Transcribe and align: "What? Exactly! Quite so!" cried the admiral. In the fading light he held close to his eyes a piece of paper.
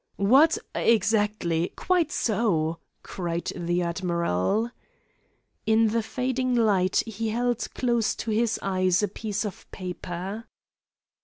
"What? 0.17 0.57
Exactly! 0.73 1.73
Quite 1.75 2.11
so!" 2.11 2.79
cried 3.03 3.51
the 3.55 3.83
admiral. 3.83 4.71
In 5.67 5.89
the 5.89 6.01
fading 6.01 6.55
light 6.55 7.03
he 7.05 7.29
held 7.29 7.71
close 7.75 8.15
to 8.15 8.31
his 8.31 8.57
eyes 8.63 9.03
a 9.03 9.07
piece 9.07 9.45
of 9.45 9.69
paper. 9.69 10.47